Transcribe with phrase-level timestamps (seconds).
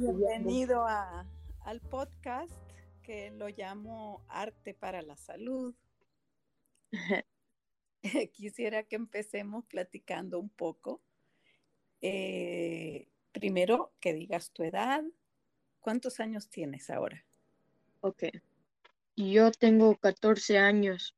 [0.00, 1.26] Bienvenido a,
[1.66, 2.50] al podcast
[3.02, 5.74] que lo llamo Arte para la Salud.
[8.32, 11.02] Quisiera que empecemos platicando un poco.
[12.00, 15.04] Eh, primero, que digas tu edad.
[15.80, 17.22] ¿Cuántos años tienes ahora?
[18.00, 18.24] Ok.
[19.16, 21.14] Yo tengo 14 años.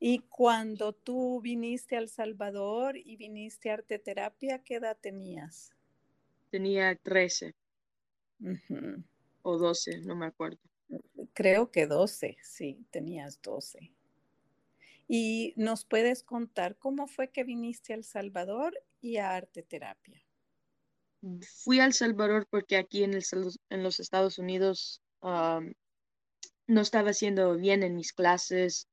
[0.00, 5.77] Y cuando tú viniste a El Salvador y viniste a arte terapia, ¿qué edad tenías?
[6.50, 7.54] Tenía 13
[9.42, 10.58] o 12, no me acuerdo.
[11.34, 13.92] Creo que 12, sí, tenías 12.
[15.06, 20.22] ¿Y nos puedes contar cómo fue que viniste a El Salvador y a arte terapia?
[21.64, 27.82] Fui a El Salvador porque aquí en, en los Estados Unidos no estaba haciendo bien
[27.82, 28.86] en mis clases,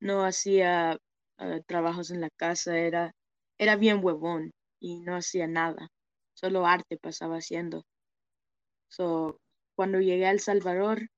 [0.00, 0.98] no hacía
[1.38, 3.14] ah, trabajos en la casa, era,
[3.58, 4.50] era bien huevón
[4.80, 5.88] y no hacía nada,
[6.34, 7.84] solo arte pasaba haciendo.
[8.88, 9.38] So,
[9.74, 11.08] cuando llegué a El Salvador,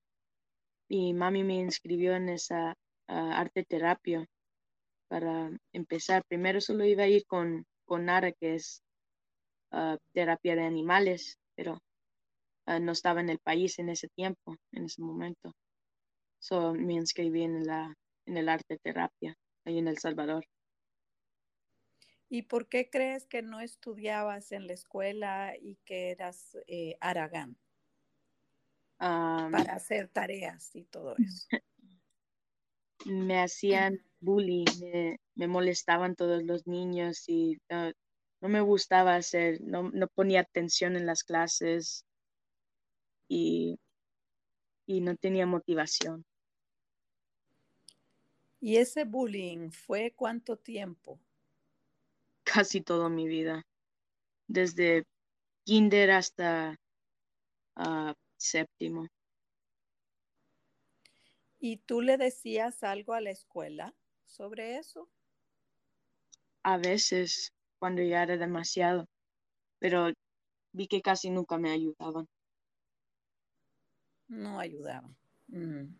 [0.89, 2.75] mi mami me inscribió en esa
[3.07, 4.25] ah, arte terapia
[5.07, 6.23] para empezar.
[6.27, 8.81] Primero solo iba a ir con, con Nara, que es
[9.71, 11.79] ah, terapia de animales, pero
[12.81, 15.53] no estaba en el país en ese tiempo, en ese momento.
[16.39, 17.93] So, me inscribí en la
[18.25, 20.45] en el arte terapia, ahí en El Salvador.
[22.29, 27.57] ¿Y por qué crees que no estudiabas en la escuela y que eras eh, Aragán?
[28.97, 31.47] para hacer tareas y todo eso.
[33.05, 34.65] Me hacían bullying,
[35.35, 37.93] me, molestaban todos los niños y no,
[38.41, 42.05] me gustaba hacer, no, no, ponía atención en las clases
[43.27, 43.79] y,
[44.87, 46.25] y no tenía motivación.
[48.59, 51.19] ¿Y ese bullying fue cuánto tiempo?
[52.55, 53.63] Casi toda mi vida,
[54.47, 55.03] desde
[55.65, 56.79] kinder hasta
[57.75, 59.09] ah, séptimo.
[61.59, 63.93] ¿Y tú le decías algo a la escuela
[64.25, 65.09] sobre eso?
[66.63, 69.05] A veces, cuando ya era demasiado,
[69.79, 70.13] pero
[70.71, 72.25] vi que casi nunca me ayudaban.
[74.29, 75.13] No ayudaban.
[75.47, 75.93] Mm.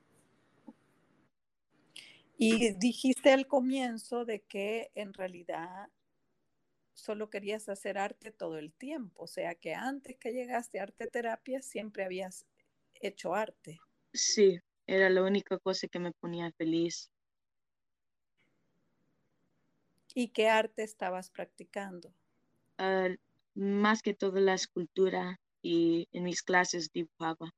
[2.37, 5.89] Y dijiste al comienzo de que en realidad
[7.05, 11.07] solo querías hacer arte todo el tiempo, o sea que antes que llegaste a arte
[11.07, 12.45] terapia siempre habías
[12.95, 13.79] hecho arte.
[14.11, 17.11] Sí, era la única cosa que me ponía feliz.
[20.15, 22.13] ¿Y qué arte estabas practicando?
[22.77, 23.09] Ah,
[23.53, 27.51] más que todo la escultura y en mis clases dibujaba.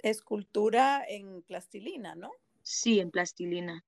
[0.00, 2.30] escultura en plastilina, ¿no?
[2.72, 3.84] Sí, en plastilina.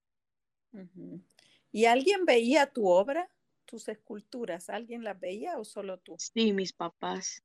[1.73, 3.29] ¿Y alguien veía tu obra,
[3.65, 4.71] tus esculturas?
[4.71, 6.23] ¿Alguien las veía o solo tú?
[6.27, 7.43] Sí, mis papás.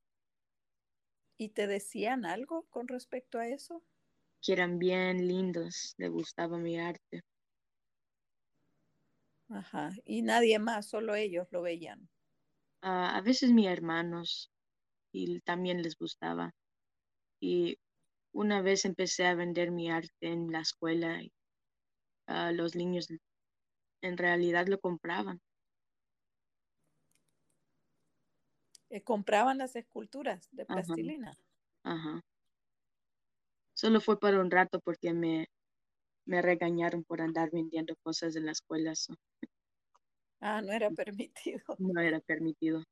[1.38, 3.86] ¿Y te decían algo con respecto a eso?
[4.42, 7.24] Que eran bien lindos, les gustaba mi arte.
[9.50, 12.10] Ajá, y nadie más, solo ellos lo veían.
[12.82, 14.50] Ah, a veces mis hermanos,
[15.14, 16.54] y también les gustaba.
[17.42, 17.78] Y
[18.36, 21.32] una vez empecé a vender mi arte en la escuela y
[22.54, 23.08] los niños
[24.02, 25.42] en realidad lo compraban.
[28.90, 31.34] Eh, ¿Compraban las esculturas de plastilina?
[31.84, 32.22] Ajá.
[33.74, 35.48] Solo fue para un rato porque me,
[36.26, 38.94] me regañaron por andar vendiendo cosas en la escuela.
[40.42, 41.64] Ah, no era permitido.
[41.78, 42.84] No era permitido.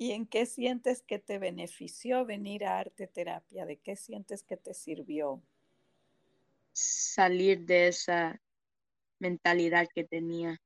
[0.00, 3.66] ¿Y en qué sientes que te benefició venir a arte terapia?
[3.66, 5.42] ¿De qué sientes que te sirvió?
[6.72, 8.40] Salir de esa
[9.18, 10.62] mentalidad que tenía.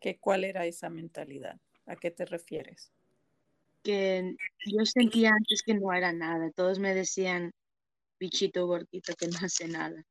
[0.00, 1.58] ¿Qué, ¿Cuál era esa mentalidad?
[1.86, 2.92] ¿A qué te refieres?
[3.82, 6.50] Que yo sentía antes que no era nada.
[6.50, 7.52] Todos me decían,
[8.20, 10.04] bichito gordito que no hace nada.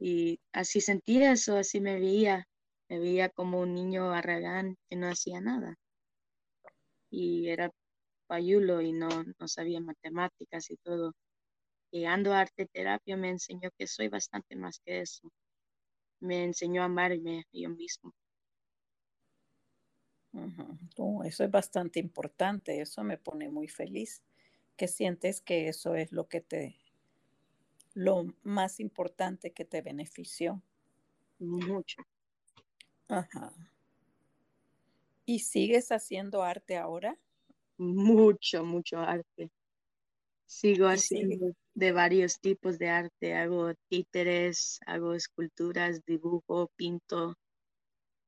[0.00, 2.48] Y así sentía eso, así me veía.
[2.88, 5.78] Me veía como un niño arragán que no hacía nada
[7.10, 7.70] y era
[8.26, 9.08] payulo y no,
[9.38, 11.12] no sabía matemáticas y todo.
[11.90, 15.30] Llegando a arte terapia me enseñó que soy bastante más que eso.
[16.20, 18.14] Me enseñó a amarme yo mismo.
[21.24, 24.22] eso es bastante importante, eso me pone muy feliz,
[24.76, 26.76] que sientes que eso es lo que te,
[27.94, 30.62] lo más importante que te benefició.
[31.38, 32.02] Mucho.
[33.08, 33.52] Ajá.
[35.30, 37.16] ¿Y sigues haciendo arte ahora?
[37.78, 39.50] Mucho, mucho arte.
[40.46, 43.34] Sigo haciendo de varios tipos de arte.
[43.34, 47.34] Hago títeres, hago esculturas, dibujo, pinto.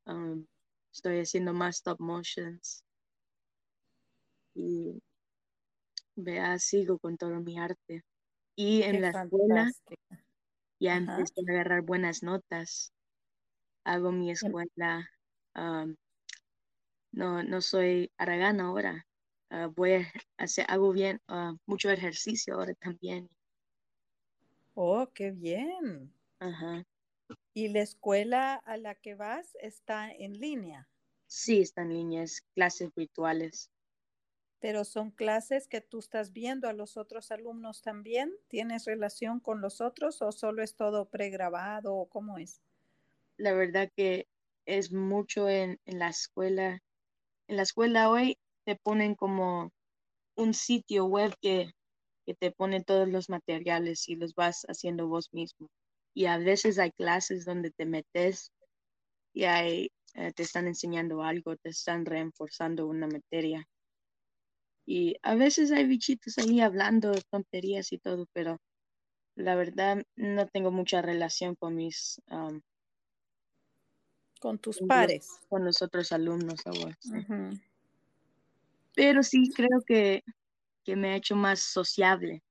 [0.06, 0.46] Um,
[0.93, 2.84] estoy haciendo más stop motions.
[4.54, 5.02] Y
[6.16, 8.02] vea, sigo con todo mi arte.
[8.56, 9.72] Y en Qué la escuela
[10.81, 10.96] ya Ajá.
[10.96, 12.93] empecé a agarrar buenas notas.
[13.84, 15.08] Hago mi Em- escuela.
[15.56, 15.96] um,
[17.12, 19.06] no, no soy aragana ahora.
[19.50, 23.29] Ah, voy a hacer, hago bien, ah, mucho ejercicio ahora también.
[24.76, 26.12] Oh, qué bien.
[26.41, 26.85] Ajá.
[27.55, 30.91] ¿Y la escuela a la que vas está en línea?
[31.26, 33.73] Sí, están en línea, es clases virtuales.
[34.61, 38.32] Pero son clases que tú estás viendo a los otros alumnos también.
[38.49, 42.62] ¿Tienes relación con los otros o solo es todo pregrabado o cómo es?
[43.37, 44.26] La verdad que
[44.67, 46.81] es mucho en, en la escuela.
[47.52, 49.72] En la escuela hoy te ponen como
[50.38, 51.70] un sitio web que,
[52.25, 55.69] que te pone todos los materiales y los vas haciendo vos mismo.
[56.14, 58.52] Y a veces hay clases donde te metes
[59.34, 63.69] y hay, eh, te están enseñando algo, te están reforzando una materia.
[64.87, 68.62] Y a veces hay bichitos ahí hablando tonterías y todo, pero
[69.37, 72.62] la verdad no tengo mucha relación con mis, um,
[74.43, 75.39] Con tus pares.
[75.49, 76.99] con los otros alumnos ahora.
[76.99, 77.17] sí.
[77.17, 77.50] Ujú.
[78.93, 80.25] Pero sí creo que,
[80.83, 82.43] que me ha hecho más sociable.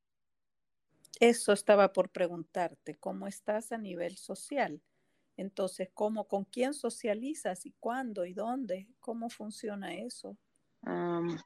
[1.20, 4.82] Eso estaba por preguntarte, ¿cómo estás a nivel social?
[5.36, 8.88] Entonces, ¿cómo, con quién socializas y cuándo y dónde?
[9.02, 10.38] ¿Cómo funciona eso?
[10.84, 11.38] Um,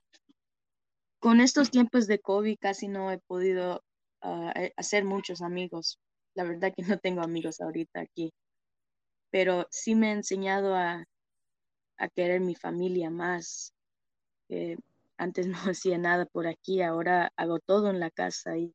[1.19, 3.83] con estos tiempos de COVID casi no he podido
[4.21, 5.99] ah, eh, hacer muchos amigos.
[6.35, 8.31] La verdad que no tengo amigos ahorita aquí,
[9.35, 11.03] pero sí me ha enseñado a,
[11.97, 13.73] a querer mi familia más.
[14.47, 14.77] Eh,
[15.17, 18.73] antes no hacía nada por aquí, ahora hago todo en la casa y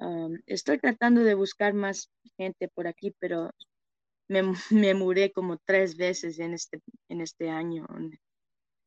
[0.00, 3.52] um, estoy tratando de buscar más gente por aquí, pero
[4.28, 7.86] me, me mudé como tres veces en este, en este año.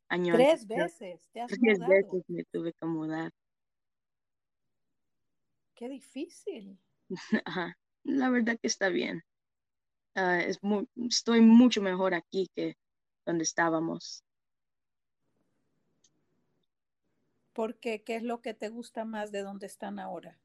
[0.10, 1.90] año Tres veces te has Tres mudado.
[1.90, 3.32] veces me tuve que mudar.
[5.74, 6.78] Qué difícil.
[7.46, 7.76] Ajá.
[8.04, 9.24] La verdad que está bien.
[10.16, 10.60] Ah, es
[11.08, 12.76] estoy mucho mejor aquí que
[13.26, 14.24] donde estábamos.
[17.54, 18.04] ¿Por qué?
[18.04, 20.40] ¿Qué es lo que te gusta más de donde están ahora?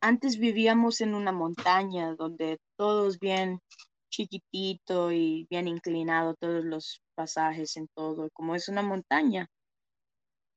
[0.00, 3.60] Antes vivíamos en una montaña donde todo es bien
[4.10, 8.28] chiquitito y bien inclinado, todos los pasajes en todo.
[8.32, 9.48] Como es una montaña,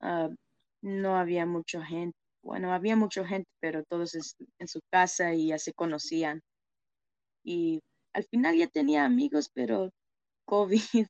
[0.02, 0.30] ah,
[0.82, 2.18] no había mucha gente.
[2.42, 6.42] Bueno, había mucha gente, pero todos en su casa y ya se conocían.
[7.44, 7.82] Y
[8.14, 9.92] al final ya tenía amigos, pero
[10.46, 10.82] COVID,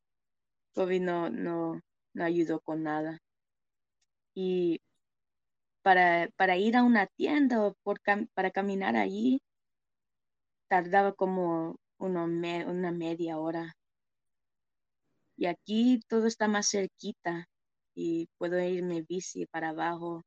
[0.75, 1.81] COVID no, no,
[2.16, 3.19] no ayudó con nada.
[4.36, 4.80] Y
[5.84, 7.75] para, para ir a una tienda o
[8.34, 9.42] para caminar allí,
[10.69, 13.75] tardaba como uno me- una media hora.
[15.38, 17.48] Y aquí todo está más cerquita
[17.96, 20.22] y puedo irme bici para abajo.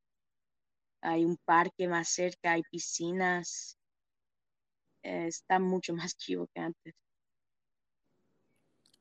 [1.03, 3.77] Hay un parque más cerca, hay piscinas.
[5.03, 6.95] Eh, está mucho más chivo que antes.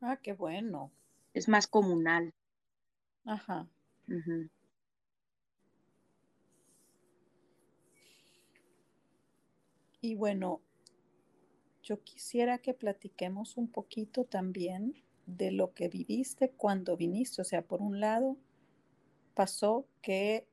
[0.01, 0.91] Ah, qué bueno.
[1.33, 2.33] Es más comunal.
[3.25, 3.67] Ajá.
[10.01, 10.61] Y bueno,
[11.83, 17.41] yo quisiera que platiquemos un poquito también de lo que viviste cuando viniste.
[17.41, 18.37] O sea, por un lado,
[19.35, 20.47] pasó que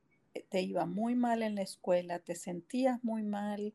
[0.51, 3.75] te iba muy mal en la escuela, te sentías muy mal,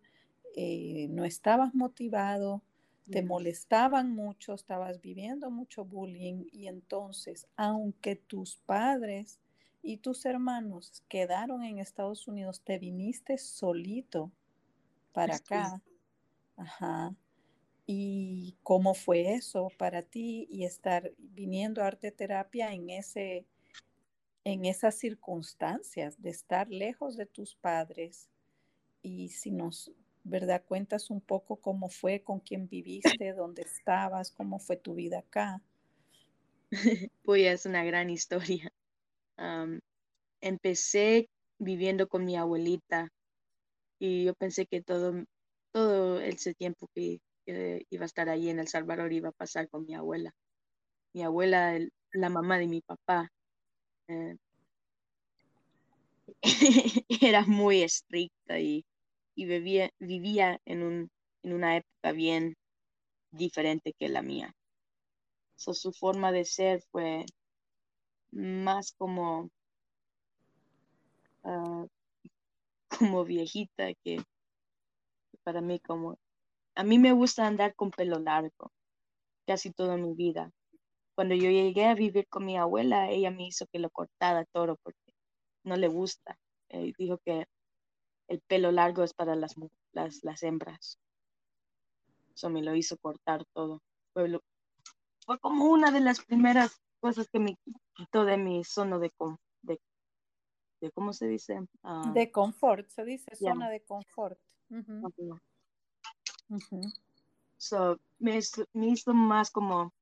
[0.54, 2.64] eh, no estabas motivado,
[3.10, 9.40] te molestaban mucho, estabas viviendo mucho bullying y entonces, aunque tus padres
[9.84, 14.32] y tus hermanos quedaron en Estados Unidos, te viniste solito
[15.14, 15.38] para Sí.
[15.38, 15.84] acá.
[16.58, 17.16] Ajá.
[17.86, 23.46] ¿Y cómo fue eso para ti y estar viniendo a arte terapia en ese
[24.46, 28.30] en esas circunstancias de estar lejos de tus padres?
[29.04, 29.92] Y si nos,
[30.24, 30.64] ¿verdad?
[30.66, 35.62] Cuentas un poco cómo fue, con quién viviste, dónde estabas, cómo fue tu vida acá.
[37.24, 38.72] Pues es una gran historia.
[40.42, 43.10] Empecé viviendo con mi abuelita
[44.00, 45.24] y yo pensé que todo,
[45.72, 49.86] todo ese tiempo que, iba a estar ahí en El Salvador iba a pasar con
[49.86, 50.32] mi abuela.
[51.14, 53.30] Mi abuela, el- la mamá de mi papá,
[54.08, 54.38] eh,
[57.22, 58.86] era muy estricta y,
[59.36, 61.12] y vivía, vivía en un,
[61.44, 62.56] en una época bien
[63.32, 64.54] diferente que la mía.
[65.56, 67.26] So, su forma de ser fue
[68.32, 69.50] más como,
[71.44, 71.86] ah,
[73.00, 74.24] como viejita que
[75.44, 76.18] para mí como,
[76.76, 78.72] a mí me gusta andar con pelo largo
[79.46, 80.52] casi toda mi vida.
[81.16, 84.78] Cuando yo llegué a vivir con mi abuela, ella me hizo que lo cortara todo
[84.78, 85.14] porque
[85.64, 86.38] no le gusta.
[86.70, 87.46] Eh, dijo que
[88.28, 89.56] el pelo largo es para las,
[89.92, 91.00] las, las hembras.
[92.36, 93.82] Eso me lo hizo cortar todo.
[94.14, 94.40] Fue,
[95.26, 97.58] fue como una de las primeras cosas que me
[97.94, 99.12] quitó de mi zona de,
[99.62, 99.80] de,
[100.82, 101.60] de ¿cómo se dice?
[101.84, 104.40] Ah, de confort, se dice zona de confort.
[107.58, 108.40] so, me,
[108.74, 109.94] me, hizo más como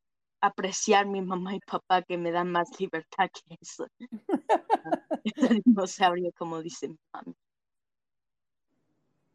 [0.42, 3.88] apreciar mi mamá y papá que me dan más libertad que eso.
[5.66, 7.36] no sabría cómo dice mi mamá.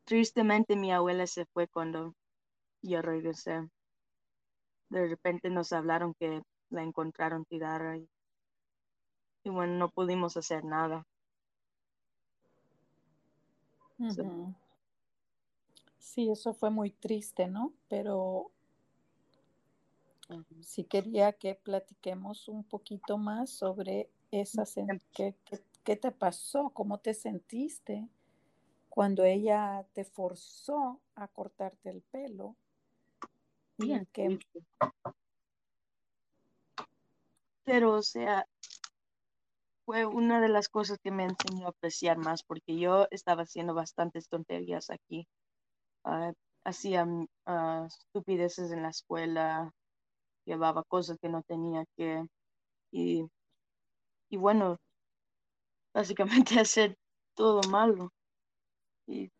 [0.06, 2.14] Tristemente mi abuela se fue cuando
[2.80, 3.68] yo regresé.
[4.88, 8.08] De repente nos hablaron que la encontraron tirada y,
[9.44, 11.04] y bueno, no pudimos hacer nada.
[15.98, 17.72] Sí, eso fue muy triste, ¿no?
[17.88, 18.52] Pero
[20.60, 24.64] sí quería que platiquemos un poquito más sobre esa,
[25.12, 25.34] ¿qué,
[25.82, 26.70] qué te pasó?
[26.70, 28.08] ¿Cómo te sentiste?
[28.96, 32.56] Cuando ella te forzó a cortarte el pelo.
[33.76, 34.08] Bien,
[37.64, 38.46] Pero, o sea,
[39.84, 43.74] fue una de las cosas que me enseñó a apreciar más, porque yo estaba haciendo
[43.74, 45.28] bastantes tonterías aquí.
[46.02, 46.32] Ah,
[46.64, 47.06] hacía
[47.44, 49.74] ah, estupideces en la escuela,
[50.46, 52.24] llevaba cosas que no tenía que,
[52.92, 53.26] y,
[54.30, 54.78] y bueno,
[55.92, 56.96] básicamente hacer
[57.34, 58.10] todo malo
[59.06, 59.30] y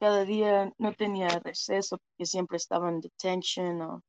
[0.00, 4.02] cada día no tenía receso porque siempre estaba en detention o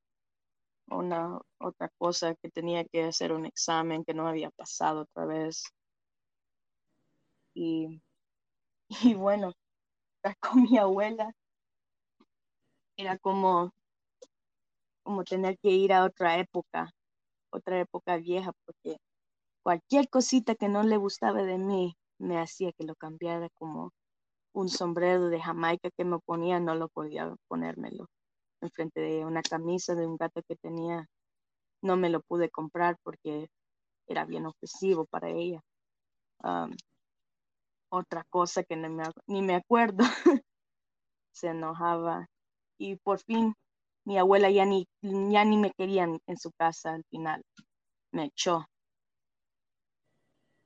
[0.87, 5.63] una otra cosa que tenía que hacer un examen que no había pasado otra vez.
[7.53, 8.01] Y,
[9.03, 9.53] y bueno,
[10.41, 11.33] con mi abuela
[12.97, 13.71] era como,
[15.03, 16.91] como tener que ir a otra época,
[17.51, 18.97] otra época vieja, porque
[19.63, 23.91] cualquier cosita que no le gustaba de mí me hacía que lo cambiara como
[24.53, 28.07] un sombrero de Jamaica que me ponía, no lo podía ponérmelo.
[28.61, 31.07] Enfrente de una camisa de un gato que tenía,
[31.81, 33.47] no me lo pude comprar porque
[34.07, 35.61] era bien ofensivo para ella.
[37.91, 40.03] otra cosa que me, ni me acuerdo,
[41.33, 42.27] se enojaba.
[42.79, 43.53] Y por fin
[44.05, 47.43] mi abuela ya ni, ya ni me quería en su casa al final.
[48.11, 48.65] Me echó.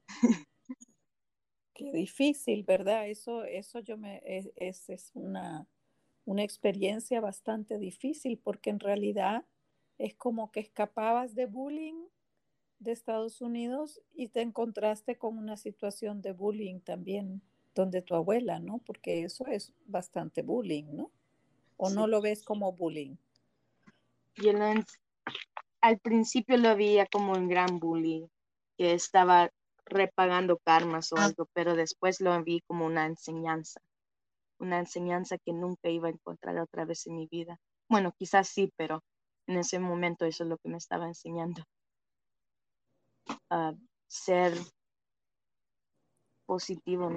[1.83, 3.09] Qué difícil, ¿verdad?
[3.09, 5.67] Eso, eso yo me, es, es, una,
[6.23, 9.43] una experiencia bastante difícil porque en realidad
[9.97, 12.05] es como que escapabas de bullying
[12.79, 17.41] de Estados Unidos y te encontraste con una situación de bullying también
[17.75, 18.77] donde tu abuela, ¿no?
[18.77, 21.11] Porque eso es bastante bullying, ¿no?
[21.75, 23.17] ¿O no lo ves como bullying?
[24.37, 24.53] Yo
[25.81, 28.27] al principio lo veía como un gran bullying,
[28.77, 29.51] que estaba
[29.85, 33.81] repagando karmas o algo, pero después lo vi como una enseñanza,
[34.59, 37.59] una enseñanza que nunca iba a encontrar otra vez en mi vida.
[37.89, 39.03] Bueno, quizás sí, pero
[39.47, 41.63] en ese momento eso es lo que me estaba enseñando.
[44.07, 44.53] ser
[46.45, 47.09] positivo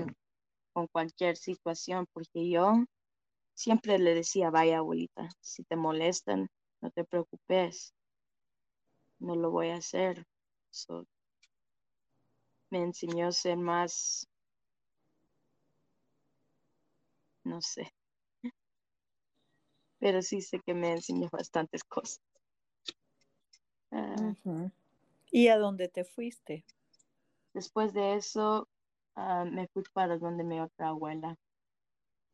[0.73, 2.85] con cualquier situación, porque yo
[3.55, 6.49] siempre le decía, vaya abuelita, si te molestan,
[6.81, 7.95] no te preocupes,
[9.19, 10.27] no lo voy a hacer
[12.71, 14.29] me enseñó a ser más,
[17.45, 17.93] no sé,
[19.99, 22.21] pero sí sé que me enseñó bastantes cosas.
[23.91, 24.35] Ah.
[25.31, 26.65] ¿Y a dónde te fuiste?
[27.55, 28.69] Después de eso,
[29.15, 31.37] ah, me fui para donde mi otra abuela,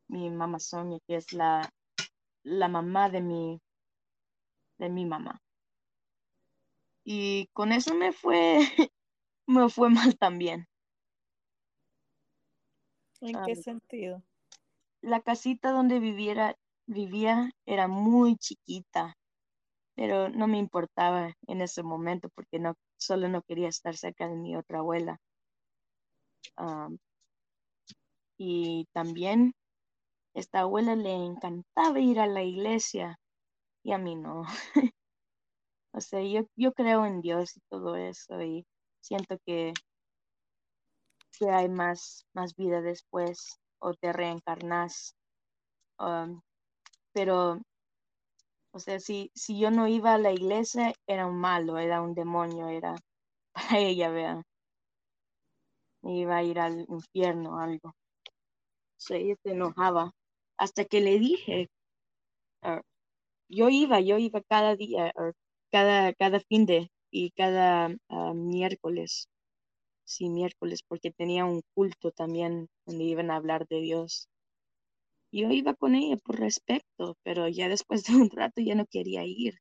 [0.08, 1.72] mi mamá Sonia, que es la,
[2.42, 3.60] la mamá de mi,
[4.78, 5.40] de mi mamá.
[7.04, 8.58] Y con eso me fue
[9.52, 10.66] me fue mal también.
[13.20, 14.22] ¿En qué sentido?
[15.00, 16.56] La casita donde viviera,
[16.86, 19.16] vivía era muy chiquita,
[19.94, 24.36] pero no me importaba en ese momento porque no, solo no quería estar cerca de
[24.36, 25.18] mi otra abuela.
[28.38, 29.54] y también
[30.34, 33.18] esta abuela le encantaba ir a la iglesia
[33.84, 34.44] y a mí no.
[35.92, 38.64] o sea, yo, yo creo en Dios y todo eso y
[39.02, 39.74] siento que,
[41.38, 45.14] que hay más, más vida después o te reencarnas.
[45.98, 46.40] Um,
[47.12, 47.60] pero,
[48.72, 52.14] o sea, si, si yo no iba a la iglesia, era un malo, era un
[52.14, 52.94] demonio, era
[53.52, 54.42] para ella, vea.
[56.04, 57.94] Iba a ir al infierno o algo.
[58.96, 60.12] So, ella se enojaba
[60.56, 61.68] hasta que le dije,
[62.62, 62.82] ah,
[63.48, 65.12] yo iba, yo iba cada día,
[65.70, 69.28] cada, cada fin de y cada ah, miércoles,
[70.04, 74.28] sí, miércoles, porque tenía un culto también donde iban a hablar de Dios.
[75.32, 79.24] Yo iba con ella por respeto, pero ya después de un rato ya no quería
[79.24, 79.54] ir.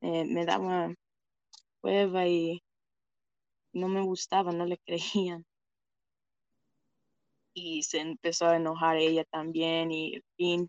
[0.00, 0.92] Eh, me daba
[1.82, 2.62] prueba y
[3.72, 5.46] no me gustaba, no le creían.
[7.54, 10.68] Y se empezó a enojar ella también y en fin,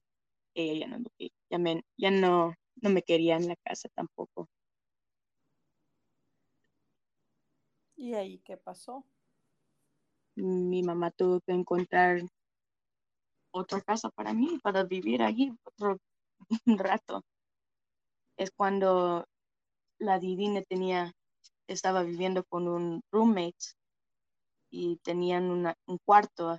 [0.55, 1.09] ella ya no,
[1.51, 4.49] ya me, ya no, no me quería en la casa tampoco.
[7.99, 9.03] ¿Y ahí qué pasó?
[10.35, 12.21] Mi mamá tuvo que encontrar
[13.51, 15.97] otra casa para mí, para vivir allí otro
[16.65, 17.23] rato.
[18.37, 19.25] Es cuando
[19.97, 21.11] la Didine tenía,
[21.67, 23.75] estaba viviendo con un roommate
[24.71, 26.57] y tenían un cuarto,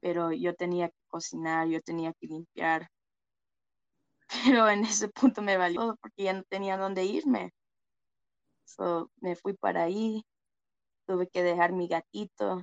[0.00, 2.90] pero yo tenía que cocinar, yo tenía que limpiar.
[4.44, 7.50] Pero en ese punto me valió todo porque ya no tenía dónde irme.
[8.68, 10.22] So, me fui para ahí,
[11.06, 12.62] tuve que dejar mi gatito,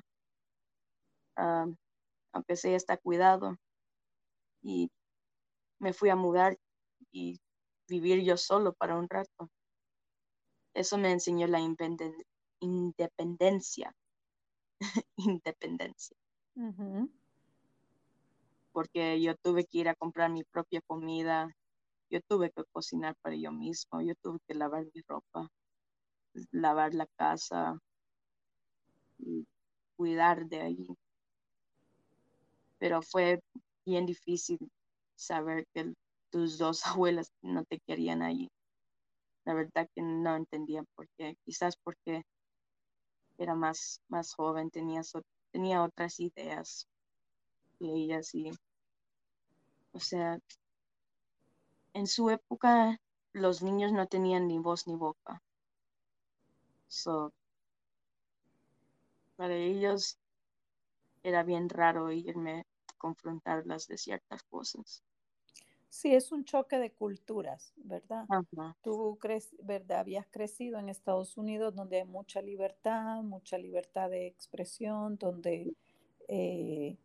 [1.36, 3.58] aunque sea está cuidado,
[4.62, 4.92] y
[5.80, 6.60] me fui a mudar
[7.12, 7.42] y
[7.88, 9.50] vivir yo solo para un rato.
[10.76, 11.60] Eso me enseñó la
[12.60, 13.96] independencia.
[15.18, 16.16] independencia.
[18.72, 21.50] Porque yo tuve que ir a comprar mi propia comida,
[22.12, 25.50] yo tuve que cocinar para yo mismo, yo tuve que lavar mi ropa
[26.52, 27.80] lavar la casa,
[29.20, 29.48] y
[29.96, 30.88] cuidar de ahí.
[32.78, 33.42] Pero fue
[33.86, 34.60] bien difícil
[35.16, 35.94] saber que
[36.30, 38.50] tus dos abuelas no te querían ahí.
[39.46, 41.38] La verdad que no entendía por qué.
[41.46, 42.24] Quizás porque
[43.38, 45.02] era más, más joven, tenía,
[45.52, 46.88] tenía otras ideas.
[47.80, 48.52] Y ella sí.
[49.92, 50.40] O sea,
[51.94, 53.00] en su época
[53.34, 55.42] los niños no tenían ni voz ni boca.
[56.96, 57.34] So,
[59.36, 60.18] para ellos
[61.24, 65.04] era bien raro irme a confrontarlas de ciertas cosas.
[65.90, 68.26] Sí, es un choque de culturas, ¿verdad?
[68.82, 70.00] Tú crees, ¿verdad?
[70.00, 75.76] Habías crecido en Estados Unidos donde hay mucha libertad, mucha libertad de expresión, donde
[76.30, 76.98] eh,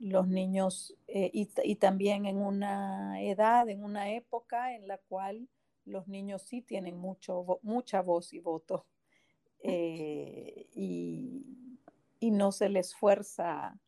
[0.00, 5.48] los niños, eh, y, y, también en una edad, en una época en la cual
[5.84, 8.86] los niños sí tienen mucho, mucha voz y voto.
[9.66, 11.42] Eh, y,
[12.30, 13.78] no se les fuerza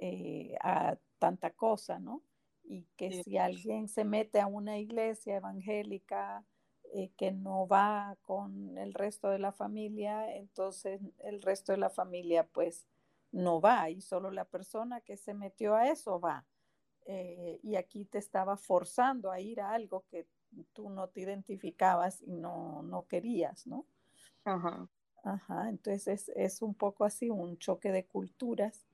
[0.00, 2.22] eh, a tanta cosa, ¿no?
[2.64, 6.44] Y que si alguien se mete a una iglesia evangélica
[6.92, 11.88] eh, que no va con el resto de la familia, entonces el resto de la
[11.88, 12.84] familia pues
[13.30, 16.44] no va y solo la persona que se metió a eso va.
[17.62, 20.26] y aquí te estaba forzando a ir a algo que
[20.72, 23.86] tú no te identificabas y no, no querías, ¿no?
[24.44, 24.88] Ajá.
[25.22, 28.86] Ajá, entonces es, un poco así, un choque de culturas,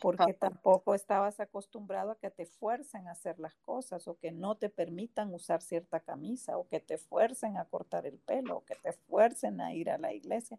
[0.00, 4.56] porque tampoco estabas acostumbrado a que te fuercen a hacer las cosas o que no
[4.56, 8.74] te permitan usar cierta camisa o que te fuercen a cortar el pelo o que
[8.76, 10.58] te fuercen a ir a la iglesia.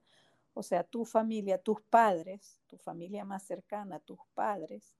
[0.53, 4.93] O sea, tu familia, tus padres, tu familia más cercana, tus padres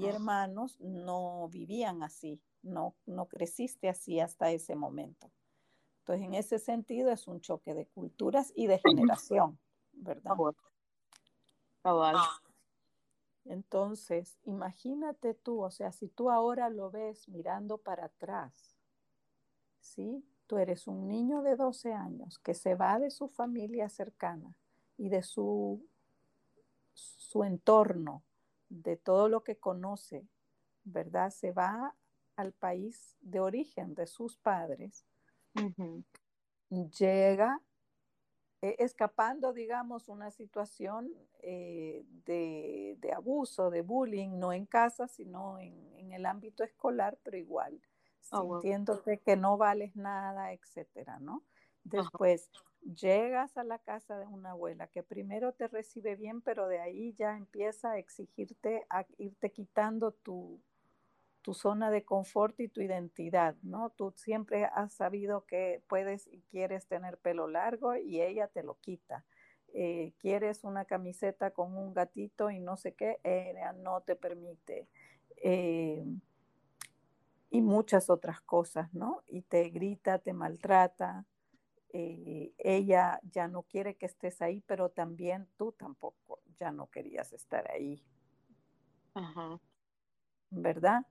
[0.00, 5.30] y hermanos no vivían así, no, no creciste así hasta ese momento.
[6.04, 9.58] Entonces, en ese sentido es un choque de culturas y de generación,
[9.94, 10.32] ¿verdad?
[13.46, 18.76] Entonces, imagínate tú, o sea, si tú ahora lo ves mirando para atrás,
[19.80, 20.22] ¿sí?
[20.46, 24.54] Tú eres un niño de 12 años que se va de su familia cercana
[24.98, 25.86] y de su,
[26.92, 28.22] su entorno,
[28.68, 30.28] de todo lo que conoce,
[30.84, 31.30] ¿verdad?
[31.30, 31.94] Se va
[32.36, 35.06] al país de origen de sus padres
[36.98, 37.60] llega
[38.64, 41.12] eh, escapando, digamos, una situación
[41.42, 47.80] eh, de, abuso, de bullying, no en casa, sino en, el ámbito escolar, pero igual,
[48.30, 51.42] oh, sintiéndote que no vales nada, etcétera, ¿no?
[51.82, 52.50] Después
[52.84, 57.14] llegas a la casa de una abuela que primero te recibe bien, pero de ahí
[57.14, 60.62] ya empieza a exigirte, a irte quitando tu,
[61.44, 63.90] tu zona de confort y tu identidad, ¿no?
[63.90, 68.78] Tú siempre has sabido que puedes y quieres tener pelo largo y ella te lo
[68.80, 69.26] quita.
[69.74, 74.88] Eh, quieres una camiseta con un gatito y no sé qué, ella no te permite.
[75.36, 76.02] Eh,
[77.50, 79.22] y muchas otras cosas, ¿no?
[79.26, 81.26] Y te grita, te maltrata.
[81.90, 87.34] Eh, ella ya no quiere que estés ahí, pero también tú tampoco ya no querías
[87.34, 88.02] estar ahí.
[89.12, 89.60] Ajá.
[90.54, 91.04] ¿verdad?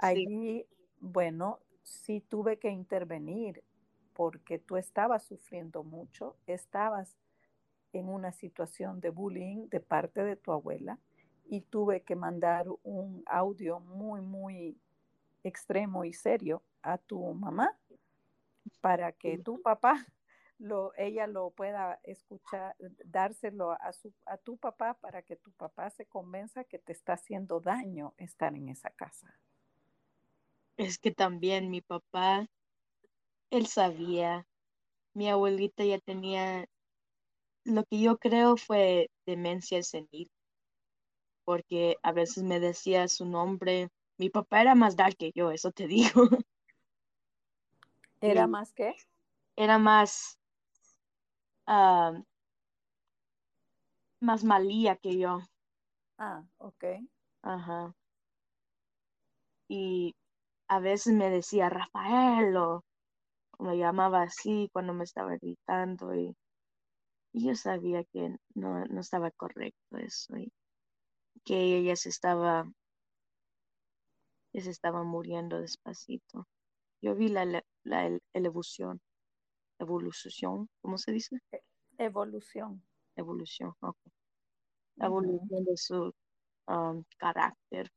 [0.00, 0.66] Allí,
[1.00, 3.62] bueno, sí tuve que intervenir
[4.14, 7.16] porque tú estabas sufriendo mucho, estabas
[7.92, 10.98] en una situación de bullying de parte de tu abuela
[11.46, 14.76] y tuve que mandar un audio muy, muy
[15.44, 17.76] extremo y serio a tu mamá
[18.80, 20.06] para que tu papá
[20.58, 25.90] lo, ella lo pueda escuchar, dárselo a, su, a tu papá para que tu papá
[25.90, 29.38] se convenza que te está haciendo daño estar en esa casa.
[30.76, 32.46] Es que también mi papá,
[33.50, 34.46] él sabía,
[35.12, 36.66] mi abuelita ya tenía,
[37.64, 40.30] lo que yo creo fue demencia senil,
[41.44, 45.70] porque a veces me decía su nombre, mi papá era más dark que yo, eso
[45.70, 46.28] te digo.
[48.20, 48.94] ¿Era más qué?
[49.56, 50.38] Era más,
[51.66, 52.22] uh,
[54.20, 55.38] más malía que yo.
[56.18, 56.84] Ah, ok.
[57.42, 57.94] Ajá.
[59.68, 60.14] Y
[60.68, 62.84] a veces me decía Rafael o,
[63.58, 66.34] me llamaba así cuando me estaba gritando y,
[67.32, 70.52] yo sabía que no, estaba correcto eso y
[71.44, 72.64] que ella se estaba,
[74.52, 76.46] se estaba muriendo despacito.
[77.02, 79.00] Yo vi la, la, la evolución,
[79.78, 81.38] evolución, ¿cómo se dice?
[81.52, 81.62] E,
[81.98, 82.82] evolución.
[83.16, 83.96] Evolución, ok.
[84.96, 86.14] La evolución de su
[86.66, 87.90] um, carácter,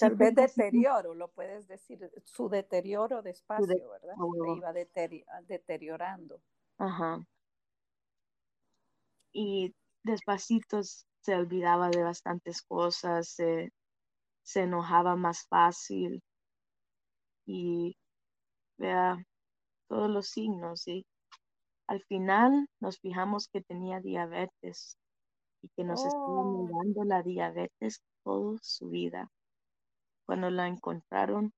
[0.00, 4.14] Tal vez deterioro, lo puedes decir, su deterioro despacio, ¿verdad?
[4.16, 6.40] Se iba deteriorando.
[6.78, 7.24] Ajá.
[9.32, 13.72] Y despacito se olvidaba de bastantes cosas, se,
[14.42, 16.20] se enojaba más fácil
[17.46, 17.96] y
[18.76, 19.24] vea
[19.88, 21.06] todos los signos y
[21.86, 24.96] al final nos fijamos que tenía diabetes
[25.62, 26.68] y que nos estaba oh.
[26.70, 29.30] dando la diabetes toda su vida.
[30.26, 31.52] Cuando la encontraron,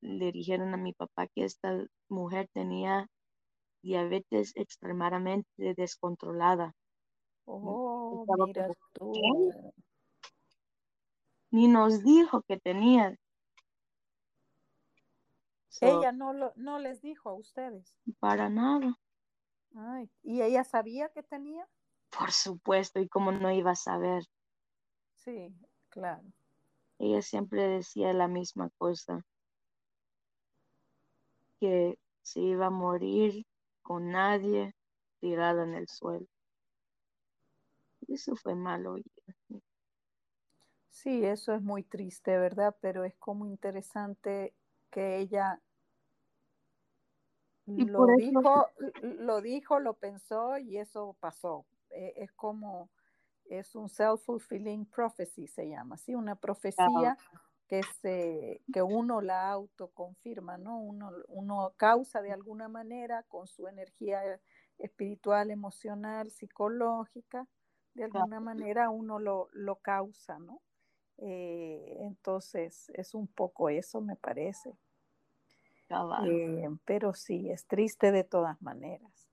[0.00, 3.06] le dijeron a mi papá que esta mujer tenía
[3.82, 6.74] diabetes extremadamente descontrolada.
[7.46, 9.12] Oh, mira tú.
[11.52, 13.16] Ni nos dijo que tenía.
[15.80, 17.94] Ella no, lo, no les dijo a ustedes.
[18.18, 18.98] Para nada.
[19.74, 21.68] Ay, ¿Y ella sabía que tenía?
[22.10, 24.24] Por supuesto, y cómo no iba a saber.
[25.14, 25.54] Sí,
[25.90, 26.24] claro.
[26.98, 29.24] Ella siempre decía la misma cosa,
[31.60, 33.46] que se iba a morir
[33.82, 34.74] con nadie
[35.20, 36.26] tirada en el suelo.
[38.06, 38.96] Y eso fue malo.
[40.88, 42.76] Sí, eso es muy triste, ¿verdad?
[42.80, 44.54] Pero es como interesante
[44.90, 45.60] que ella
[47.66, 48.66] lo dijo,
[49.02, 51.66] lo dijo, lo pensó y eso pasó.
[51.90, 52.90] E, es como,
[53.46, 56.14] es un self-fulfilling prophecy, se llama, ¿sí?
[56.14, 57.18] Una profecía
[57.68, 60.80] que, se, que uno la autoconfirma, ¿no?
[60.80, 64.40] Uno, uno causa de alguna manera con su energía
[64.78, 67.46] espiritual, emocional, psicológica,
[67.94, 70.62] de alguna manera uno lo, lo causa, ¿no?
[71.20, 74.74] Eh, entonces, es un poco eso, me parece.
[76.26, 79.28] Eh, pero sí, es triste de todas maneras.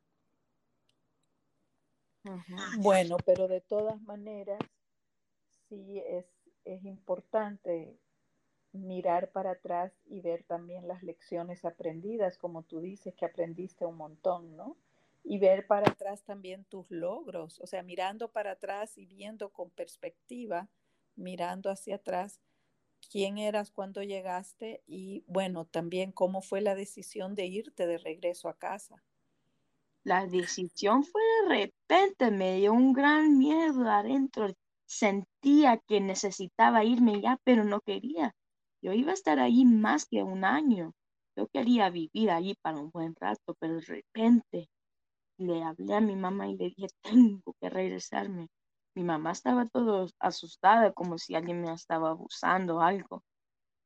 [2.80, 4.60] Bueno, pero de todas maneras,
[5.70, 6.26] sí es,
[6.66, 7.98] es importante
[8.74, 13.96] mirar para atrás y ver también las lecciones aprendidas, como tú dices, que aprendiste un
[13.96, 14.76] montón, ¿no?
[15.24, 19.70] Y ver para atrás también tus logros, o sea, mirando para atrás y viendo con
[19.70, 20.68] perspectiva,
[21.18, 22.40] mirando hacia atrás,
[23.12, 28.50] quién eras cuando llegaste y bueno, también cómo fue la decisión de irte de regreso
[28.50, 29.04] a casa.
[30.04, 34.48] La decisión fue de repente, me dio un gran miedo adentro.
[34.86, 38.34] Sentía que necesitaba irme ya, pero no quería.
[38.82, 40.94] Yo iba a estar allí más que un año.
[41.36, 44.70] Yo quería vivir allí para un buen rato, pero de repente
[45.38, 48.48] le hablé a mi mamá y le dije, tengo que regresarme.
[48.98, 53.24] Mi mamá estaba todo asustada, como si alguien me estaba abusando o algo.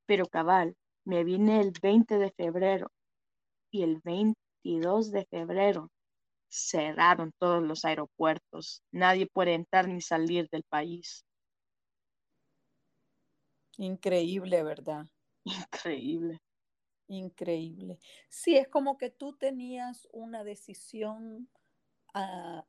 [0.06, 2.94] Pero cabal, me vine el 20 de febrero
[3.72, 5.92] y el 22 de febrero
[6.50, 8.84] cerraron todos los aeropuertos.
[8.94, 11.26] Nadie puede entrar ni salir del país.
[13.80, 15.08] Increíble, ¿verdad?
[15.44, 16.40] Increíble.
[17.10, 18.00] Increíble.
[18.30, 21.50] Sí, es como que tú tenías una decisión
[22.14, 22.66] ah,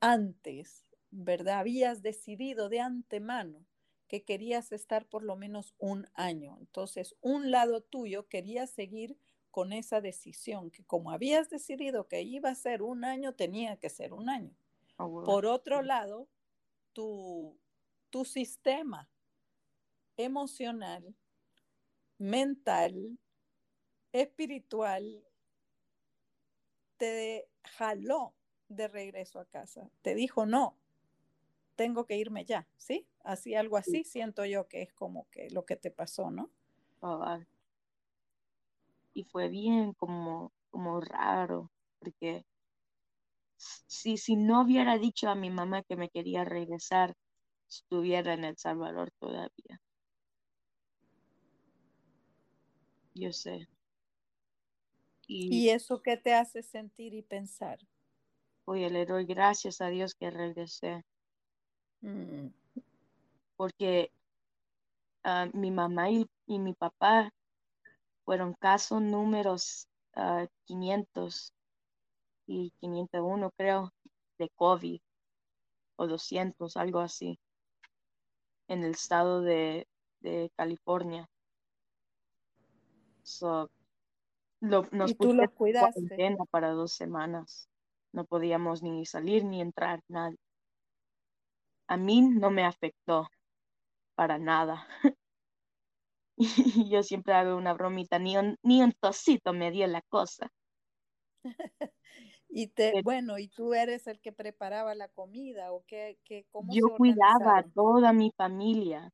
[0.00, 1.60] antes, ¿verdad?
[1.60, 3.66] Habías decidido de antemano
[4.08, 6.56] que querías estar por lo menos un año.
[6.60, 9.18] Entonces, un lado tuyo quería seguir
[9.50, 13.88] con esa decisión, que como habías decidido que iba a ser un año, tenía que
[13.90, 14.56] ser un año.
[14.98, 16.28] Ah, Por otro lado,
[16.94, 17.60] tu,
[18.10, 19.10] tu sistema
[20.18, 21.14] emocional,
[22.18, 22.92] mental,
[24.12, 25.04] espiritual,
[26.98, 28.34] te jaló
[28.68, 29.90] de regreso a casa.
[30.02, 30.76] Te dijo, no,
[31.76, 33.06] tengo que irme ya, ¿sí?
[33.22, 36.50] Así, algo así, siento yo que es como que lo que te pasó, ¿no?
[37.00, 37.38] Oh,
[39.16, 42.44] y fue bien como, como raro, porque
[43.56, 47.14] si, si no hubiera dicho a mi mamá que me quería regresar,
[47.66, 49.80] estuviera en El Salvador todavía.
[53.14, 53.66] Yo sé.
[55.26, 57.78] ¿Y, eso qué te hace sentir y pensar?
[58.68, 61.04] Oye, le doy gracias a Dios que regresé.
[62.00, 62.48] Mm.
[63.56, 64.10] Porque
[65.22, 67.32] ah, mi mamá y, mi papá
[68.24, 69.86] fueron casos números
[70.64, 71.54] 500 ah,
[72.48, 73.92] y 501, creo,
[74.38, 75.00] de COVID
[75.94, 77.38] o 200, algo así,
[78.66, 79.86] en el estado de,
[80.56, 81.30] California.
[83.22, 83.70] So,
[84.58, 86.36] lo, nos ¿Y tú lo cuidaste?
[86.50, 87.68] para dos semanas.
[88.16, 90.38] No podíamos ni salir ni entrar, nadie.
[91.86, 93.28] A mí no me afectó
[94.14, 94.86] para nada.
[96.38, 100.48] y yo siempre hago una bromita, ni un, ni un tosito me dio la cosa.
[102.48, 106.72] y te, bueno, ¿y tú eres el que preparaba la comida o qué, qué cómo
[106.72, 109.10] Yo cuidaba a toda mi familia.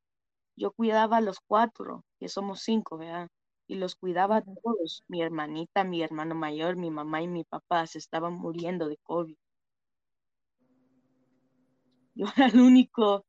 [0.54, 3.28] Yo cuidaba a los cuatro, que somos cinco, ¿verdad?
[3.66, 5.04] Y los cuidaba a todos.
[5.08, 9.36] Mi hermanita, mi hermano mayor, mi mamá y mi papá se estaban muriendo de COVID.
[12.14, 13.24] Yo era el único,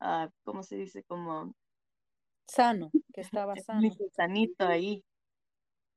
[0.00, 1.04] uh, ¿cómo se dice?
[1.04, 1.54] Como
[2.48, 3.88] sano, que estaba sano.
[4.12, 5.04] sanito ahí,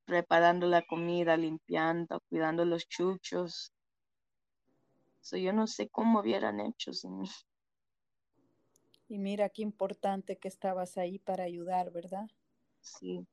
[0.04, 3.72] preparando la comida, limpiando, cuidando los chuchos.
[5.22, 7.28] So, yo no sé cómo hubieran hecho sin mí.
[9.08, 12.26] Y mira qué importante que estabas ahí para ayudar, ¿verdad?
[12.80, 13.26] Sí.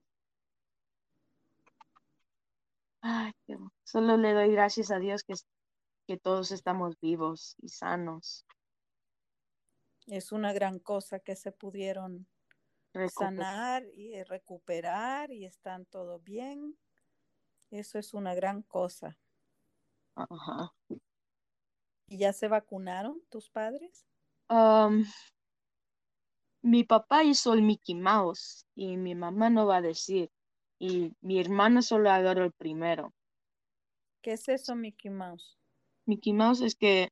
[3.84, 5.34] Solo le doy gracias a Dios que,
[6.08, 8.46] que todos estamos vivos y sanos.
[10.08, 12.28] Es una gran cosa que se pudieron
[13.10, 16.78] sanar y recuperar y están todo bien.
[17.70, 19.17] Eso es una gran cosa.
[20.15, 20.74] Ajá.
[22.08, 24.08] ¿Y ya se vacunaron tus padres?
[24.50, 25.04] Um,
[26.62, 30.32] mi papá hizo el Mickey Mouse y mi mamá no va a decir
[30.79, 33.13] y mi hermana solo agarró el primero.
[34.21, 35.57] ¿Qué es eso, Mickey Mouse?
[36.05, 37.11] Mickey Mouse es que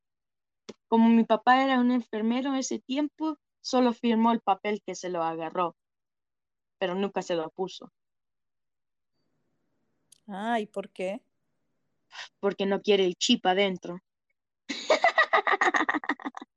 [0.87, 5.09] como mi papá era un enfermero en ese tiempo, solo firmó el papel que se
[5.09, 5.75] lo agarró,
[6.77, 7.91] pero nunca se lo puso.
[10.27, 11.21] Ah, ¿y por qué?
[12.39, 13.99] Porque no quiere el chip adentro.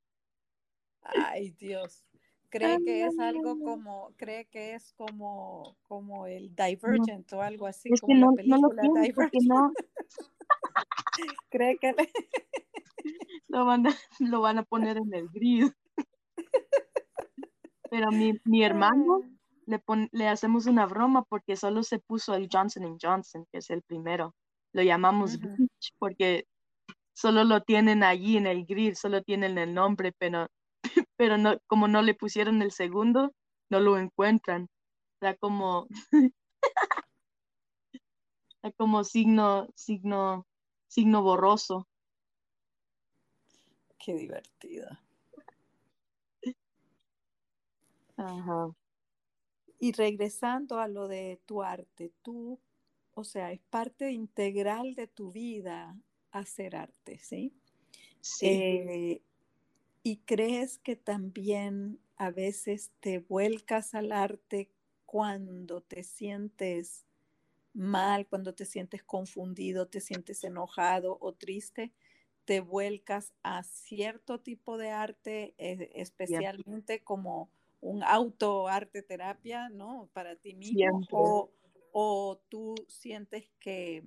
[1.03, 2.05] Ay, Dios
[2.51, 7.91] cree que es algo como, cree que es como, como el Divergent o algo así,
[8.01, 9.45] como la película Divergent.
[9.47, 9.73] No.
[11.51, 11.95] cree que
[13.49, 15.73] lo, van a, lo van a poner en el gris.
[17.91, 19.29] Pero mi, mi hermano ah.
[19.67, 19.83] le,
[20.13, 24.35] le hacemos una broma porque solo se puso el Johnson Johnson, que es el primero.
[24.73, 25.39] Lo llamamos
[25.99, 26.47] porque
[27.15, 30.49] solo lo tienen allí en el gris, solo tienen el nombre, pero
[31.19, 33.35] pero no, como no le pusieron el segundo,
[33.71, 34.71] no lo encuentran.
[35.15, 35.89] Está como,
[37.93, 40.47] está como signo, signo,
[40.87, 41.89] signo borroso.
[43.99, 44.89] Qué divertido.
[48.17, 48.71] Ajá.
[49.81, 52.61] Y regresando a lo de tu arte, tú,
[53.15, 56.01] o sea, es parte integral de tu vida
[56.31, 57.53] hacer arte, ¿sí?
[58.21, 58.47] Sí.
[58.47, 59.23] Eh,
[60.03, 64.71] ¿Y crees que también a veces te vuelcas al arte
[65.07, 67.07] cuando te sientes
[67.75, 71.93] mal, cuando te sientes confundido, te sientes enojado o triste?
[72.45, 80.09] ¿Te vuelcas a cierto tipo de arte, eh, especialmente como un auto arte terapia, ¿no?
[80.13, 81.01] Para ti mismo.
[81.11, 81.51] O,
[81.93, 84.03] o, tú sientes que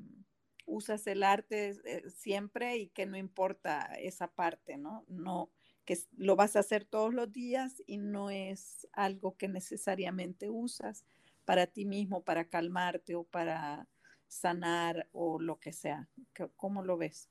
[0.66, 5.06] usas el arte eh, siempre y que no importa esa parte, ¿no?
[5.08, 5.52] No,
[5.86, 11.06] que lo vas a hacer todos los días y no es algo que necesariamente usas
[11.46, 13.88] para ti mismo, para calmarte o para
[14.28, 16.10] sanar o lo que sea.
[16.56, 17.30] ¿Cómo lo ves?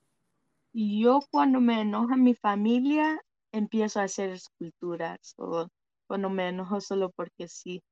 [0.73, 3.21] Yo cuando me enoja mi familia,
[3.53, 5.69] empiezo a hacer esculturas o
[6.07, 7.83] cuando me enojo solo porque sí,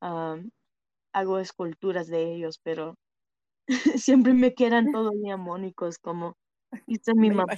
[0.00, 2.96] hago esculturas de ellos, pero
[4.02, 6.36] siempre me quedan todos diamónicos como
[6.86, 7.54] dice mi mamá.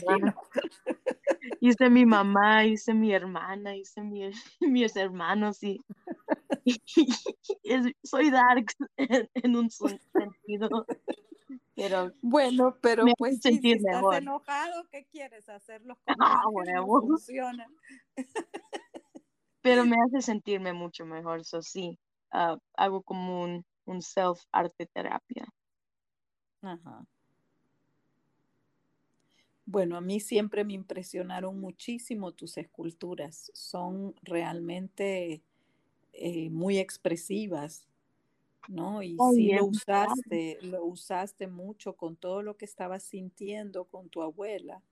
[1.62, 4.28] Hice mi mamá, hice mi hermana, hice mi,
[4.60, 5.80] mis hermanos y,
[8.02, 8.66] soy dark
[9.34, 10.86] en, un sentido.
[11.74, 15.48] Pero bueno, pero pues si estás enojado, ¿qué quieres?
[15.48, 16.42] Hacerlos como ah,
[16.74, 17.72] no funcionan.
[19.62, 21.96] pero me hace sentirme mucho mejor, eso sí.
[22.32, 25.46] Ah, hago como un, un self arte terapia.
[26.62, 27.04] Ajá.
[29.64, 33.50] Bueno, a mí siempre me impresionaron muchísimo tus esculturas.
[33.54, 35.42] Son realmente
[36.12, 37.88] eh, muy expresivas,
[38.68, 39.02] ¿no?
[39.02, 44.22] Y sí lo usaste, lo usaste mucho con todo lo que estabas sintiendo con tu
[44.22, 44.82] abuela,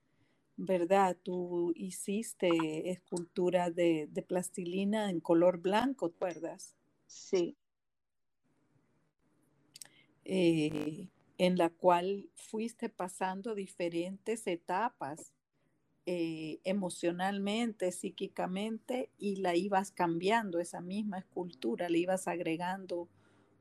[0.57, 1.17] ¿verdad?
[1.23, 6.77] Tú hiciste escultura de, de plastilina en color blanco, ¿te acuerdas?
[7.07, 7.57] Sí.
[10.25, 11.09] Eh,
[11.41, 15.33] en la cual fuiste pasando diferentes etapas
[16.05, 23.09] eh, emocionalmente, psíquicamente, y la ibas cambiando, esa misma escultura, le ibas agregando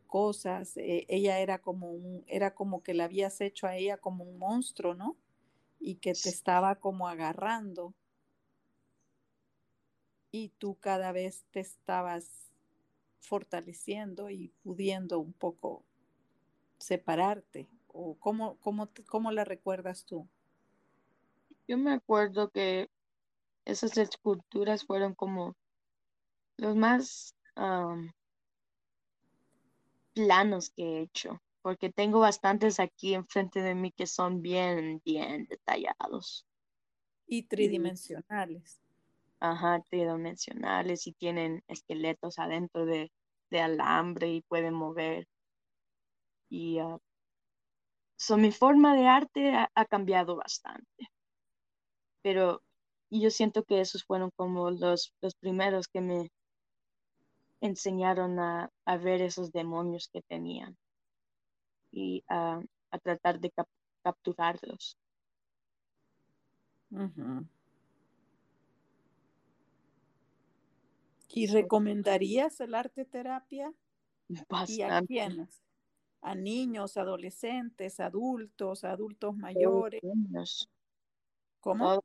[0.08, 0.76] cosas.
[0.76, 4.38] Eh, ella era como un, era como que la habías hecho a ella como un
[4.38, 5.16] monstruo, ¿no?
[5.80, 7.94] Y que te estaba como agarrando.
[10.32, 12.52] Y tú cada vez te estabas
[13.22, 15.86] fortaleciendo y pudiendo un poco
[16.80, 17.68] separarte?
[17.88, 20.28] ¿O cómo, cómo, cómo la recuerdas tú?
[21.68, 22.90] Yo me acuerdo que
[23.66, 25.56] esas esculturas fueron como
[26.58, 27.36] los más
[30.14, 35.46] planos que he hecho, porque tengo bastantes aquí enfrente de mí que son bien, bien
[35.46, 36.46] detallados.
[37.28, 38.82] Y tridimensionales.
[39.40, 43.12] Ajá, tridimensionales y tienen esqueletos adentro de,
[43.50, 45.28] de alambre y pueden mover
[46.50, 47.00] y uh,
[48.38, 51.10] mi forma de arte ha, cambiado bastante.
[52.22, 52.62] Pero
[53.10, 56.32] yo siento que esos fueron como los, los primeros que me
[57.62, 60.78] enseñaron a, ver esos demonios que tenían
[61.92, 62.62] y a,
[63.04, 63.54] tratar de
[64.04, 64.98] capturarlos.
[71.32, 73.72] ¿Y recomendarías el arte terapia?
[74.50, 74.74] Bastante.
[74.74, 75.62] ¿Y a quiénes?
[76.22, 80.02] ¿A niños, adolescentes, adultos, adultos mayores?
[81.62, 82.02] ¿Cómo?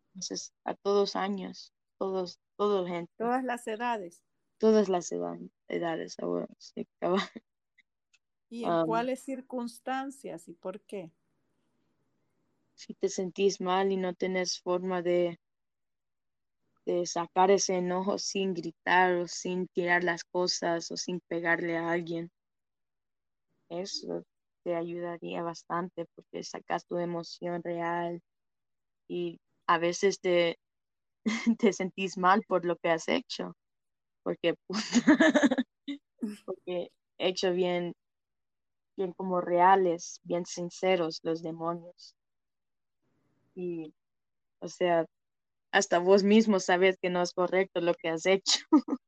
[0.65, 3.13] a todos años, todos, todos gente.
[3.19, 4.23] Todas las edades.
[4.59, 6.47] Todas las edades, ahora
[8.51, 11.11] ¿Y en cuáles circunstancias y por qué?
[12.77, 15.39] Si te sentís mal y no tenés forma de,
[16.87, 21.91] de sacar ese enojo sin gritar o sin tirar las cosas o sin pegarle a
[21.91, 22.31] alguien.
[23.81, 24.25] Eso
[24.65, 28.21] te ayudaría bastante porque sacas tu emoción real
[29.09, 30.59] y a veces te,
[31.59, 33.55] te sentís mal por lo que has hecho,
[34.25, 34.55] porque,
[36.47, 37.95] porque he hecho bien,
[38.97, 42.15] bien como reales, bien sinceros los demonios.
[43.57, 43.93] Y,
[44.61, 45.07] o sea,
[45.73, 48.61] hasta vos mismo sabes que no es correcto lo que has hecho.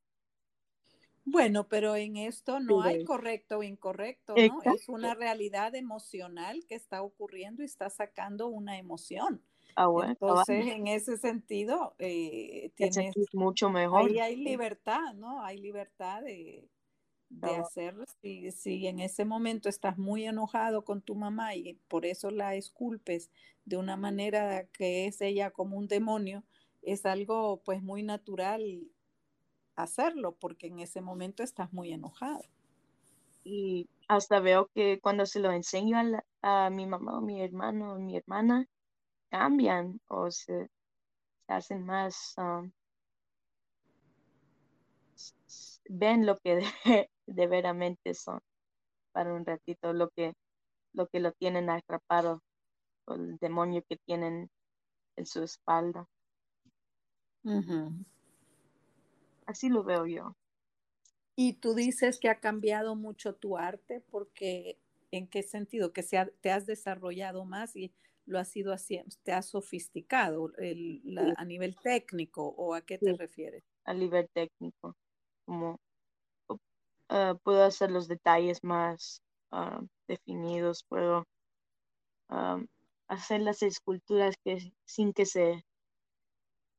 [1.28, 4.62] Bueno, pero en esto no hay correcto o incorrecto, ¿no?
[4.62, 9.42] Es una realidad emocional que está ocurriendo y está sacando una emoción.
[9.74, 14.10] Ah, bueno, Entonces, en ese sentido, eh, tienes mucho mejor.
[14.10, 15.42] Ahí hay libertad, ¿no?
[15.44, 16.70] Hay libertad de,
[17.28, 18.04] de hacerlo.
[18.22, 22.54] Si, si en ese momento estás muy enojado con tu mamá y por eso la
[22.56, 23.30] esculpes
[23.64, 26.44] de una manera que es ella como un demonio,
[26.82, 28.88] es algo pues muy natural
[29.76, 32.42] hacerlo porque en ese momento estás muy enojado.
[33.44, 35.98] Y hasta veo que cuando se lo enseño
[36.42, 38.66] a, mi mamá o mi hermano o mi hermana,
[39.30, 40.68] cambian o se,
[41.48, 42.72] hacen más, um,
[45.88, 46.66] ven lo que de,
[47.48, 48.40] veramente son
[49.12, 50.34] para un ratito, lo que
[50.92, 52.42] lo que lo tienen atrapado,
[53.08, 54.50] el demonio que tienen
[55.16, 56.08] en su espalda.
[59.46, 60.36] Así lo veo yo.
[61.36, 64.78] Y tú dices que ha cambiado mucho tu arte porque
[65.10, 65.92] ¿en qué sentido?
[65.92, 67.92] Que se te has desarrollado más y
[68.26, 70.50] lo has ido haciendo, te has sofisticado
[71.36, 73.62] a nivel técnico o a qué te refieres?
[73.84, 74.96] A nivel técnico,
[75.44, 75.78] como
[77.08, 79.22] ah, puedo hacer los detalles más
[79.52, 81.24] ah, definidos, puedo
[82.30, 82.60] ah,
[83.06, 85.64] hacer las esculturas que sin que se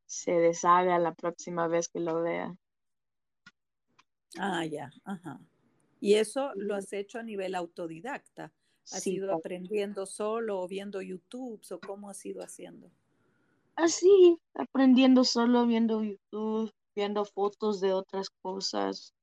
[0.07, 2.55] se deshaga la próxima vez que lo vea.
[4.39, 5.39] Ah, ya, ajá.
[5.99, 8.51] ¿Y eso lo has hecho a nivel autodidacta?
[8.91, 12.89] ¿Has ido aprendiendo solo o viendo YouTube o cómo has ido haciendo?
[13.77, 19.13] así, aprendiendo solo, viendo YouTube, viendo fotos de otras cosas,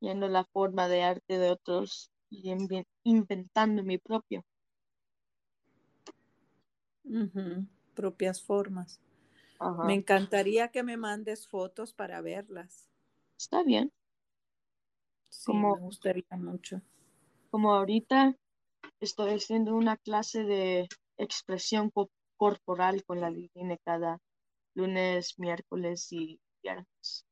[0.00, 2.54] viendo la forma de arte de otros y
[3.02, 4.44] inventando mi propio.
[7.94, 9.00] Propias formas.
[9.84, 12.88] Me encantaría que me mandes fotos para verlas.
[13.36, 13.92] Está bien.
[15.28, 16.80] Sí, me gustaría mucho.
[17.50, 18.36] Como ahorita
[19.00, 21.92] estoy haciendo una clase de expresión
[22.36, 24.18] corporal con la Divine cada
[24.74, 27.26] lunes, miércoles y viernes.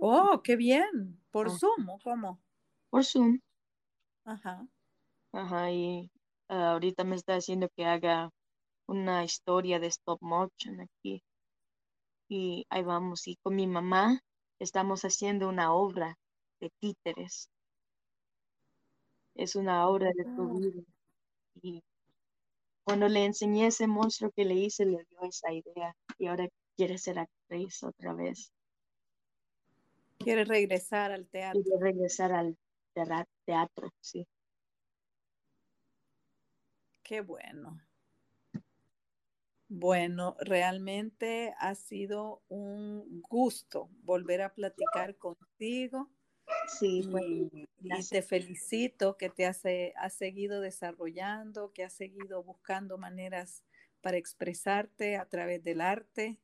[0.00, 1.20] Oh, qué bien.
[1.30, 1.50] ¿Por ah.
[1.50, 2.40] Zoom o cómo?
[2.90, 3.40] Por Zoom.
[4.24, 4.66] Ajá.
[5.32, 6.10] Ajá, y
[6.48, 8.30] ah, ahorita me está haciendo que haga
[8.90, 11.22] una historia de stop motion aquí.
[12.28, 13.28] Y ahí vamos.
[13.28, 14.20] Y con mi mamá
[14.58, 16.18] estamos haciendo una obra
[16.60, 17.48] de títeres.
[19.36, 20.82] Es una obra de tu vida.
[21.62, 21.82] Y
[22.82, 25.94] cuando le enseñé ese monstruo que le hice, le dio esa idea.
[26.18, 28.52] Y ahora quiere ser actriz otra vez.
[30.18, 31.62] Quiere regresar al teatro.
[31.62, 32.58] Quiere regresar al
[33.44, 34.26] teatro, sí.
[37.04, 37.80] Qué bueno.
[39.72, 46.10] Bueno, realmente ha sido un gusto volver a platicar contigo.
[46.66, 47.04] Sí,
[47.78, 49.62] y, te felicito que te has,
[49.94, 53.62] has, seguido desarrollando, que has seguido buscando maneras
[54.00, 56.40] para expresarte a través del arte,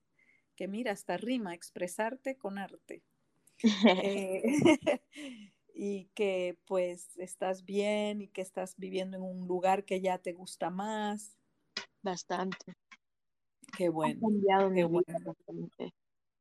[0.54, 3.02] que mira, hasta rima, expresarte con arte.
[4.04, 4.42] Eh,
[5.74, 10.32] y que pues estás bien y que estás viviendo en un lugar que ya te
[10.32, 11.36] gusta más.
[12.02, 12.76] Bastante.
[13.76, 14.18] Qué bueno.
[14.18, 15.94] Ha cambiado mi vida bastante.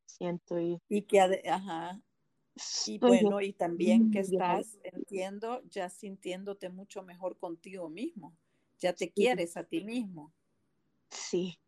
[0.06, 0.80] Siento y...
[0.88, 2.02] Y que, ajá,
[2.86, 8.34] y bueno, y también que estás, entiendo, ya sintiéndote mucho mejor contigo mismo.
[8.80, 10.34] Ya te quieres a ti mismo.
[11.10, 11.60] Sí.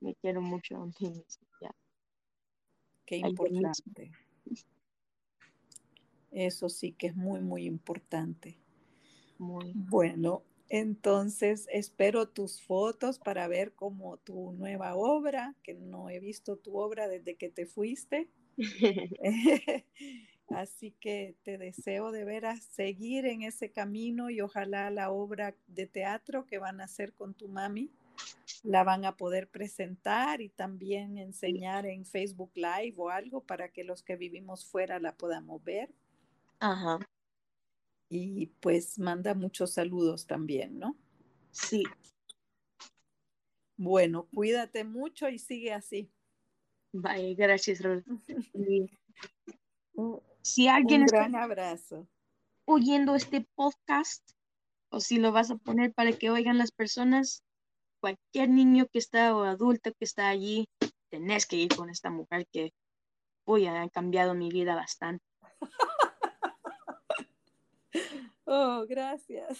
[0.00, 1.46] Me quiero mucho a mí mismo.
[1.60, 1.74] Ya.
[3.04, 4.10] Qué importante.
[6.30, 8.58] Eso sí que es muy, muy importante.
[9.38, 9.72] Muy.
[9.74, 16.56] Bueno, entonces espero tus fotos para ver como tu nueva obra, que no he visto
[16.56, 18.28] tu obra desde que te fuiste.
[20.50, 25.86] Así que te deseo de veras seguir en ese camino y ojalá la obra de
[25.86, 27.90] teatro que van a hacer con tu mami
[28.64, 33.84] la van a poder presentar y también enseñar en Facebook Live o algo para que
[33.84, 35.90] los que vivimos fuera la podamos ver.
[36.58, 36.98] Ajá
[38.08, 40.96] y pues manda muchos saludos también, ¿no?
[41.50, 41.82] Sí.
[43.76, 46.10] Bueno, cuídate mucho y sigue así.
[46.92, 47.80] Bye, gracias,
[50.42, 52.08] si alguien Un gran abrazo.
[52.64, 54.22] oyendo este podcast,
[54.90, 57.44] o si lo vas a poner para que oigan las personas,
[58.00, 60.66] cualquier niño que está o adulto que está allí,
[61.10, 62.72] tenés que ir con esta mujer que,
[63.44, 65.27] uy, ha cambiado mi vida bastante.
[68.50, 69.58] Oh, gracias.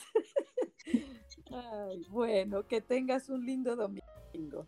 [2.09, 4.67] bueno, que tengas un lindo domingo.